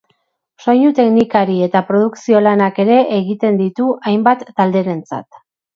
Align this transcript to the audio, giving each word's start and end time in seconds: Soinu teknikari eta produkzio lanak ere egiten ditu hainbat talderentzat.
Soinu 0.63 0.93
teknikari 0.99 1.59
eta 1.67 1.83
produkzio 1.91 2.41
lanak 2.47 2.83
ere 2.87 2.99
egiten 3.21 3.63
ditu 3.65 3.93
hainbat 4.11 4.47
talderentzat. 4.61 5.45